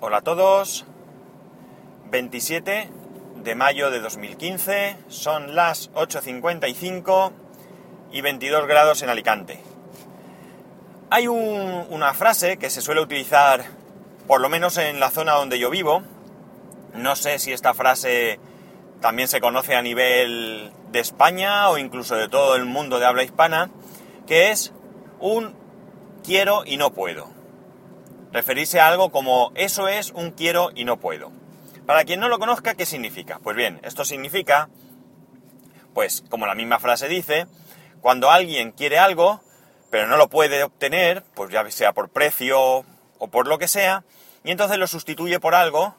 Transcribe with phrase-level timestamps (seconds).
[0.00, 0.84] Hola a todos.
[2.10, 2.88] 27
[3.42, 4.96] de mayo de 2015.
[5.08, 7.32] Son las 8.55
[8.12, 9.60] y 22 grados en Alicante.
[11.10, 13.64] Hay un- una frase que se suele utilizar,
[14.26, 16.02] por lo menos en la zona donde yo vivo.
[16.94, 18.38] No sé si esta frase
[19.00, 23.22] también se conoce a nivel de España o incluso de todo el mundo de habla
[23.22, 23.70] hispana,
[24.26, 24.72] que es
[25.20, 25.54] un
[26.24, 27.28] quiero y no puedo
[28.32, 31.32] referirse a algo como eso es un quiero y no puedo.
[31.86, 33.40] Para quien no lo conozca, ¿qué significa?
[33.42, 34.68] Pues bien, esto significa,
[35.94, 37.46] pues como la misma frase dice,
[38.00, 39.40] cuando alguien quiere algo,
[39.90, 42.84] pero no lo puede obtener, pues ya sea por precio
[43.18, 44.04] o por lo que sea,
[44.44, 45.96] y entonces lo sustituye por algo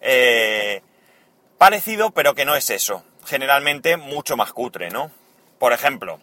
[0.00, 0.82] eh,
[1.58, 3.04] parecido, pero que no es eso.
[3.26, 5.10] Generalmente mucho más cutre, ¿no?
[5.58, 6.20] Por ejemplo,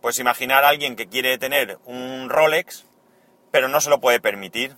[0.00, 2.86] pues imaginar a alguien que quiere tener un Rolex,
[3.50, 4.76] pero no se lo puede permitir.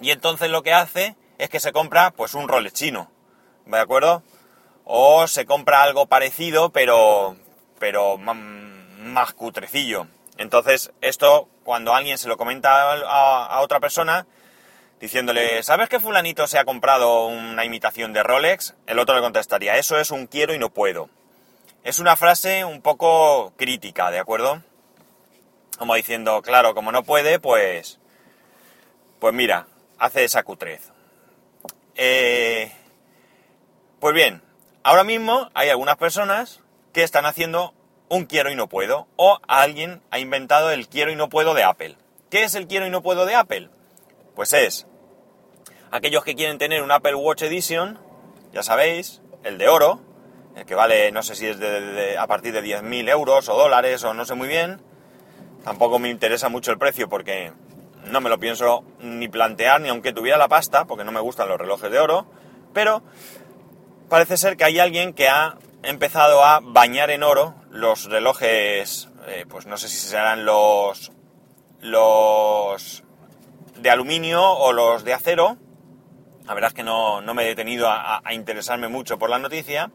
[0.00, 3.10] Y entonces lo que hace es que se compra pues un Rolex chino,
[3.64, 4.22] ¿de acuerdo?
[4.84, 7.36] O se compra algo parecido, pero,
[7.78, 10.06] pero más cutrecillo.
[10.38, 14.26] Entonces esto, cuando alguien se lo comenta a otra persona,
[15.00, 18.74] diciéndole, ¿sabes que fulanito se ha comprado una imitación de Rolex?
[18.86, 21.08] El otro le contestaría, eso es un quiero y no puedo.
[21.84, 24.62] Es una frase un poco crítica, ¿de acuerdo?
[25.78, 27.98] Como diciendo, claro, como no puede, pues.
[29.18, 29.66] Pues mira,
[29.98, 30.92] hace esa cutrez.
[31.94, 32.72] Eh,
[34.00, 34.42] pues bien,
[34.82, 36.60] ahora mismo hay algunas personas
[36.92, 37.74] que están haciendo
[38.08, 39.06] un quiero y no puedo.
[39.16, 41.96] O alguien ha inventado el quiero y no puedo de Apple.
[42.30, 43.70] ¿Qué es el quiero y no puedo de Apple?
[44.34, 44.86] Pues es
[45.90, 47.98] aquellos que quieren tener un Apple Watch Edition,
[48.52, 50.00] ya sabéis, el de oro,
[50.56, 54.02] el que vale, no sé si es de, a partir de 10.000 euros o dólares
[54.04, 54.80] o no sé muy bien.
[55.66, 57.50] Tampoco me interesa mucho el precio porque
[58.04, 61.48] no me lo pienso ni plantear ni aunque tuviera la pasta, porque no me gustan
[61.48, 62.24] los relojes de oro.
[62.72, 63.02] Pero
[64.08, 69.44] parece ser que hay alguien que ha empezado a bañar en oro los relojes, eh,
[69.48, 71.10] pues no sé si serán los
[71.80, 73.02] los
[73.76, 75.56] de aluminio o los de acero.
[76.46, 79.90] La verdad es que no, no me he detenido a, interesarme mucho por la noticia.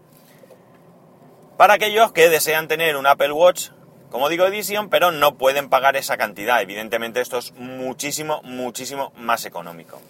[1.55, 3.69] Para aquellos que desean tener un Apple Watch,
[4.11, 6.61] como digo, Edition, pero no pueden pagar esa cantidad.
[6.61, 10.01] Evidentemente esto es muchísimo, muchísimo más económico.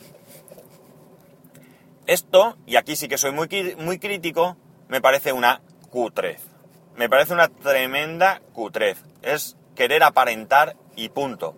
[2.08, 3.48] Esto, y aquí sí que soy muy,
[3.78, 4.58] muy crítico,
[4.90, 5.62] me parece una
[5.92, 6.42] cutrez.
[6.96, 9.04] Me parece una tremenda cutrez.
[9.22, 11.56] Es querer aparentar y punto.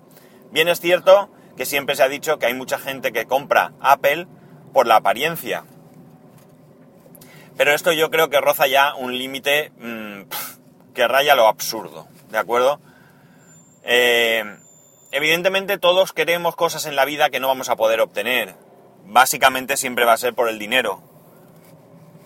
[0.52, 4.28] Bien es cierto que siempre se ha dicho que hay mucha gente que compra Apple
[4.74, 5.64] por la apariencia.
[7.56, 10.24] Pero esto yo creo que roza ya un límite mm,
[10.94, 12.82] que raya lo absurdo, ¿de acuerdo?
[13.84, 14.44] Eh,
[15.12, 18.56] evidentemente todos queremos cosas en la vida que no vamos a poder obtener.
[19.06, 21.02] Básicamente siempre va a ser por el dinero.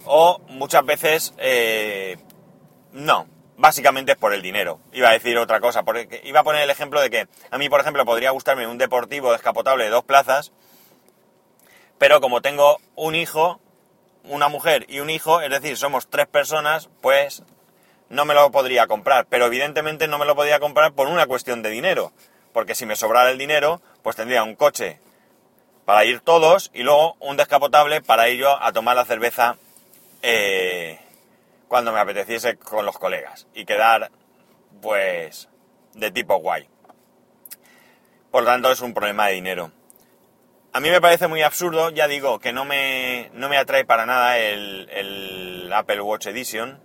[0.06, 2.18] O muchas veces eh,
[2.94, 4.80] no, básicamente es por el dinero.
[4.94, 5.84] Iba a decir otra cosa,
[6.24, 9.34] iba a poner el ejemplo de que a mí, por ejemplo, podría gustarme un deportivo
[9.34, 10.54] descapotable de dos plazas,
[11.98, 13.60] pero como tengo un hijo,
[14.24, 17.44] una mujer y un hijo, es decir, somos tres personas, pues
[18.10, 19.26] no me lo podría comprar.
[19.30, 22.12] Pero evidentemente no me lo podría comprar por una cuestión de dinero,
[22.54, 25.00] porque si me sobrara el dinero, pues tendría un coche
[25.86, 29.56] para ir todos y luego un descapotable para ir yo a tomar la cerveza
[30.22, 31.00] eh,
[31.68, 34.12] cuando me apeteciese con los colegas y quedar
[34.82, 35.48] pues
[35.94, 36.68] de tipo guay.
[38.32, 39.72] Por tanto es un problema de dinero.
[40.74, 44.06] A mí me parece muy absurdo, ya digo, que no me, no me atrae para
[44.06, 46.80] nada el, el Apple Watch Edition,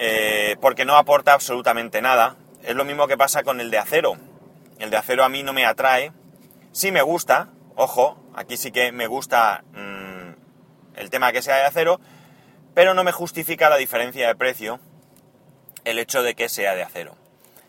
[0.00, 2.36] eh, porque no aporta absolutamente nada.
[2.62, 4.16] Es lo mismo que pasa con el de acero.
[4.78, 6.12] El de acero a mí no me atrae.
[6.70, 11.64] Sí me gusta, ojo, aquí sí que me gusta mm, el tema que sea de
[11.64, 12.00] acero,
[12.74, 14.78] pero no me justifica la diferencia de precio
[15.82, 17.16] el hecho de que sea de acero.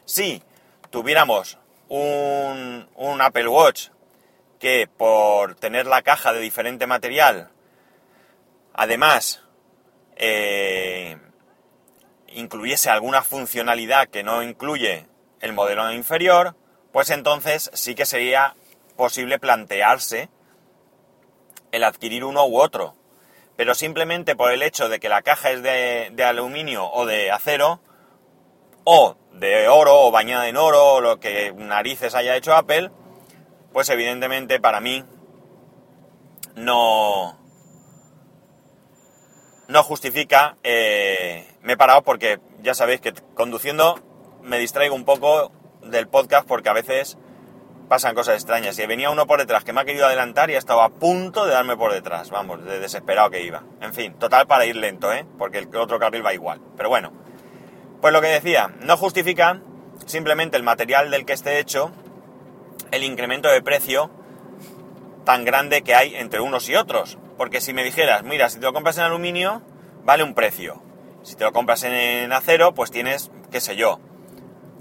[0.06, 0.44] Si
[0.92, 1.58] tuviéramos
[1.88, 3.90] un, un Apple Watch
[4.60, 7.50] que por tener la caja de diferente material,
[8.76, 9.42] además
[10.16, 11.18] eh,
[12.36, 15.08] incluyese alguna funcionalidad que no incluye
[15.42, 16.56] el modelo inferior,
[16.92, 18.56] pues entonces sí que sería
[18.96, 20.30] posible plantearse
[21.72, 22.96] el adquirir uno u otro.
[23.56, 27.82] Pero simplemente por el hecho de que la caja es de, aluminio o de acero,
[28.86, 32.90] o de oro, o bañada en oro, o lo que narices haya hecho Apple,
[33.74, 35.04] pues evidentemente para mí
[36.56, 37.38] no,
[39.68, 40.58] no justifica.
[40.64, 44.00] eh, me he parado porque ya sabéis que conduciendo
[44.44, 45.52] me distraigo un poco
[45.84, 47.18] del podcast porque a veces
[47.90, 48.78] pasan cosas extrañas.
[48.80, 51.46] Y venía uno por detrás que me ha querido adelantar y ha estado a punto
[51.46, 53.64] de darme por detrás, vamos, de desesperado que iba.
[53.82, 55.26] En fin, total para ir lento, ¿eh?
[55.38, 56.62] Porque el otro carril va igual.
[56.78, 57.12] Pero bueno,
[58.00, 59.62] pues lo que decía, no justifica
[60.06, 61.92] simplemente el material del que esté hecho
[62.92, 64.10] el incremento de precio
[65.26, 67.18] tan grande que hay entre unos y otros.
[67.38, 69.62] Porque si me dijeras, mira, si te lo compras en aluminio,
[70.04, 70.82] vale un precio.
[71.24, 74.00] Si te lo compras en acero, pues tienes, qué sé yo,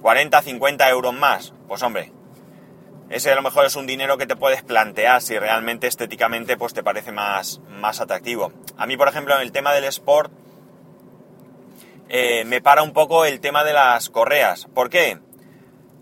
[0.03, 1.53] 40, 50 euros más.
[1.67, 2.13] Pues hombre,
[3.11, 6.75] ese a lo mejor es un dinero que te puedes plantear si realmente estéticamente pues
[6.75, 8.53] te parece más, más atractivo.
[8.77, 10.31] A mí, por ejemplo, en el tema del sport,
[12.09, 14.67] eh, me para un poco el tema de las correas.
[14.75, 15.19] ¿Por qué?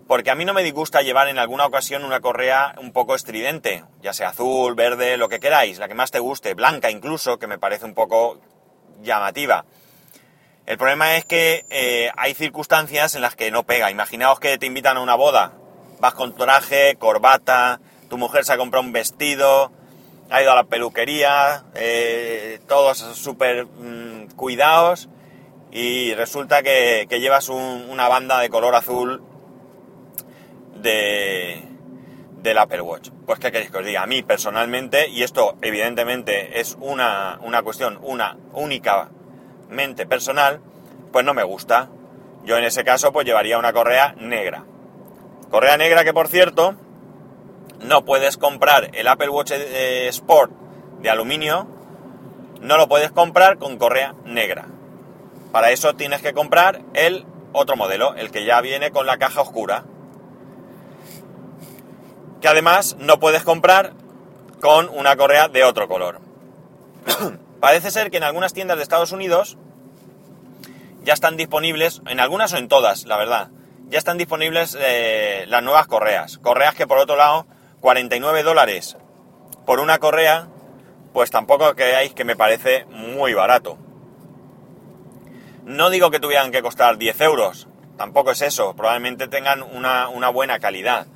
[0.07, 3.83] Porque a mí no me disgusta llevar en alguna ocasión una correa un poco estridente,
[4.01, 7.47] ya sea azul, verde, lo que queráis, la que más te guste, blanca incluso, que
[7.47, 8.39] me parece un poco
[9.01, 9.65] llamativa.
[10.67, 13.89] El problema es que eh, hay circunstancias en las que no pega.
[13.89, 15.53] Imaginaos que te invitan a una boda,
[16.01, 17.79] vas con traje, corbata,
[18.09, 19.71] tu mujer se ha comprado un vestido,
[20.29, 25.07] ha ido a la peluquería, eh, todos súper mm, cuidados
[25.71, 29.23] y resulta que, llevas una banda de color azul
[30.75, 31.63] de,
[32.41, 33.11] del Apple Watch.
[33.25, 37.61] Pues qué queréis que os diga, a mí personalmente, y esto evidentemente es una, una
[37.61, 38.35] cuestión, una
[39.67, 40.61] únicamente personal,
[41.11, 41.89] pues no me gusta.
[42.45, 44.63] Yo en ese caso pues llevaría una correa negra.
[45.51, 46.75] Correa negra que por cierto,
[47.81, 50.51] no puedes comprar el Apple Watch eh, Sport
[51.01, 51.67] de aluminio,
[52.61, 54.65] no lo puedes comprar con correa negra.
[55.51, 59.41] Para eso tienes que comprar el otro modelo, el que ya viene con la caja
[59.41, 59.85] oscura
[62.41, 63.93] que además no puedes comprar
[64.61, 66.19] con una correa de otro color.
[67.59, 69.57] Parece ser que en algunas tiendas de Estados Unidos
[71.03, 73.49] ya están disponibles, en algunas o en todas, la verdad,
[73.89, 76.37] ya están disponibles eh, las nuevas correas.
[76.37, 77.47] Correas que por otro lado,
[77.79, 78.97] 49 dólares
[79.65, 80.47] por una correa,
[81.13, 83.77] pues tampoco creáis que me parece muy barato.
[85.65, 87.67] No digo que tuvieran que costar 10 euros,
[87.97, 91.07] tampoco es eso, probablemente tengan una, buena calidad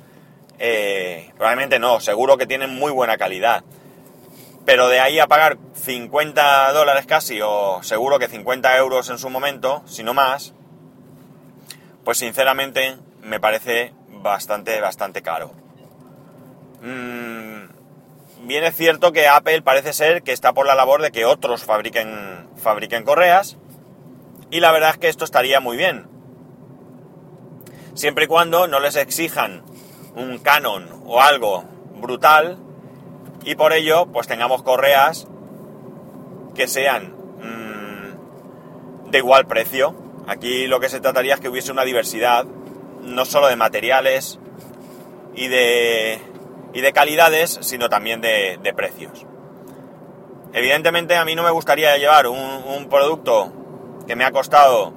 [0.58, 3.64] eh, probablemente no, seguro que tienen muy buena calidad.
[4.64, 9.28] Pero de ahí a pagar 50 dólares casi, o seguro que 50 euros en su
[9.28, 10.54] momento, si no más,
[12.04, 15.52] pues sinceramente me parece bastante, bastante caro.
[16.80, 21.24] Mm, bien es cierto que Apple parece ser que está por la labor de que
[21.24, 23.56] otros fabriquen, fabriquen correas,
[24.50, 26.06] y la verdad es que esto estaría muy bien.
[27.94, 29.62] Siempre y cuando no les exijan
[30.14, 31.64] un canon o algo
[31.96, 32.58] brutal
[33.44, 35.26] y por ello pues tengamos correas
[36.54, 39.94] que sean mm, de igual precio.
[40.26, 42.44] Aquí lo que se trataría es que hubiese una diversidad,
[43.02, 44.38] no solo de materiales
[45.34, 46.20] y de,
[46.72, 49.26] y de calidades, sino también de, precios.
[50.52, 53.52] Evidentemente a mí no me gustaría llevar un, un producto
[54.06, 54.92] que me ha costado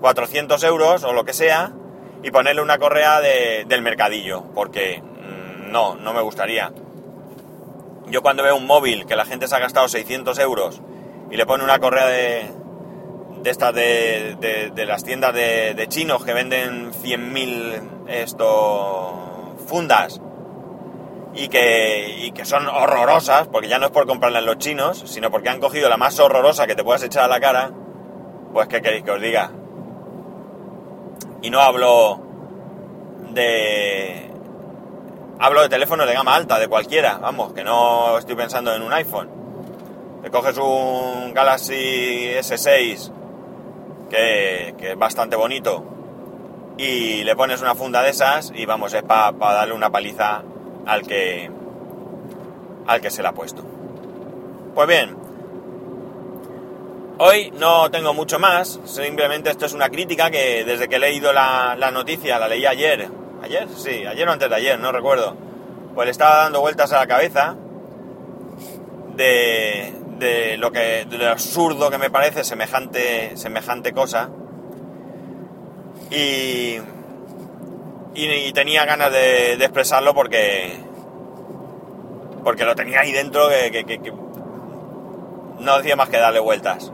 [0.00, 1.72] 400 euros o lo que sea,
[2.22, 6.72] y ponerle una correa del mercadillo, porque mm, no, no me gustaría.
[8.12, 10.82] Yo cuando veo un móvil que la gente se ha gastado 600 euros
[11.30, 12.46] y le pone una correa de,
[13.42, 20.20] de estas de, de, las tiendas de, chinos que venden 100.000 esto fundas
[21.34, 25.30] y que, y que son horrorosas, porque ya no es por comprarlas los chinos, sino
[25.30, 27.70] porque han cogido la más horrorosa que te puedas echar a la cara,
[28.52, 29.52] pues ¿qué queréis que os diga?
[31.40, 32.20] Y no hablo
[33.30, 34.31] de...
[35.44, 38.92] Hablo de teléfonos de gama alta, de cualquiera, vamos, que no estoy pensando en un
[38.92, 39.28] iPhone.
[40.22, 43.10] Te coges un Galaxy S6,
[44.08, 45.84] que, es bastante bonito,
[46.78, 50.44] y le pones una funda de esas y vamos, es para darle una paliza
[50.86, 51.50] al que,
[52.86, 53.64] al que se la ha puesto.
[54.76, 55.16] Pues bien,
[57.18, 61.32] Hoy no tengo mucho más, simplemente esto es una crítica que desde que he leído
[61.32, 63.08] la, noticia, la leí ayer,
[63.42, 65.36] ayer, sí, ayer o antes de ayer, no recuerdo,
[65.94, 67.56] pues le estaba dando vueltas a la cabeza
[69.16, 74.30] de, lo que, de lo absurdo que me parece semejante, semejante cosa.
[76.10, 76.78] Y,
[78.14, 80.78] y, tenía ganas de, expresarlo porque,
[82.44, 84.12] porque lo tenía ahí dentro que
[85.58, 86.92] no hacía más que darle vueltas.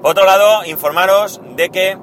[0.00, 1.98] Por otro lado, informaros de que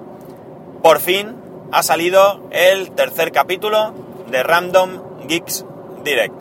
[0.82, 1.41] por fin
[1.72, 3.94] ha salido el tercer capítulo
[4.30, 5.66] de Random Geeks
[6.04, 6.36] Direct.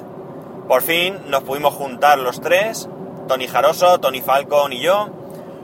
[0.66, 2.88] Por fin nos pudimos juntar los tres,
[3.28, 5.08] Tony Jaroso, Tony Falcon y yo,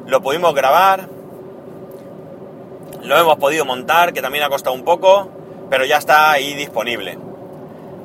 [0.06, 1.08] lo pudimos grabar,
[3.02, 5.28] lo hemos podido montar, que también ha costado un poco,
[5.68, 7.18] pero ya está ahí disponible.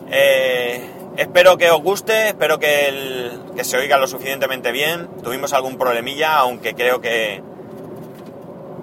[0.09, 0.83] Eh,
[1.17, 5.07] espero que os guste, espero que, que se oiga lo suficientemente bien.
[5.23, 7.41] Tuvimos algún problemilla, aunque creo que,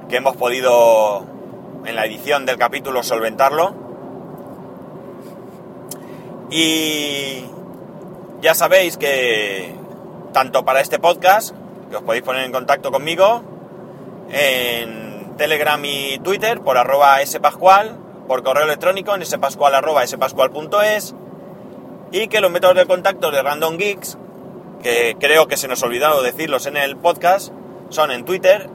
[0.09, 1.38] que hemos podido
[1.85, 3.75] en la edición del capítulo solventarlo.
[6.51, 7.45] Y
[8.41, 9.75] ya sabéis que
[10.33, 11.55] tanto para este podcast,
[11.91, 13.43] que os podéis poner en contacto conmigo,
[14.31, 21.15] en Telegram y Twitter por arroba spascual, por correo electrónico en spascual arroba spascual.es
[22.13, 24.19] y que los métodos de contacto de Random Geeks,
[24.83, 27.53] que creo que se nos ha olvidado decirlos en el podcast,
[27.91, 28.71] son en Twitter,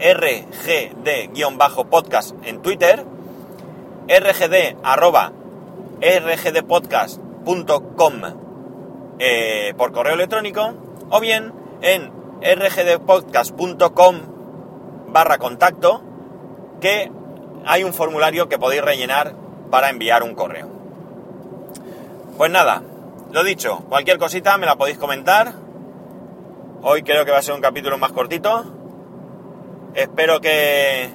[0.00, 3.04] rgd-podcast en Twitter,
[4.08, 5.32] rgd arroba
[6.00, 8.22] rgdpodcast.com
[9.18, 10.72] eh, por correo electrónico
[11.10, 12.10] o bien en
[12.40, 14.16] rgdpodcast.com
[15.08, 16.02] barra contacto
[16.80, 17.10] que
[17.66, 19.34] hay un formulario que podéis rellenar
[19.70, 20.68] para enviar un correo.
[22.36, 22.82] Pues nada,
[23.32, 25.54] lo dicho, cualquier cosita me la podéis comentar.
[26.80, 28.64] Hoy creo que va a ser un capítulo más cortito.
[29.94, 31.10] Espero que...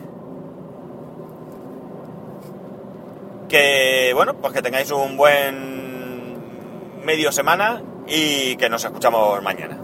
[3.47, 9.79] Que, bueno, pues que tengáis un buen medio semana y que nos escuchamos mañana.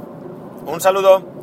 [0.66, 1.39] Un saludo.